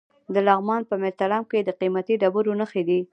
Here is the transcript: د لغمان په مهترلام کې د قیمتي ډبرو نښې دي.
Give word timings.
د 0.33 0.35
لغمان 0.47 0.81
په 0.89 0.95
مهترلام 1.03 1.43
کې 1.51 1.59
د 1.63 1.69
قیمتي 1.79 2.15
ډبرو 2.21 2.57
نښې 2.59 2.83
دي. 2.89 2.99